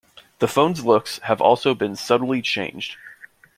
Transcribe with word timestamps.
The 0.39 0.47
phone's 0.47 0.83
looks 0.83 1.19
have 1.25 1.41
also 1.41 1.75
been 1.75 1.95
subtly 1.95 2.41
changed. 2.41 2.95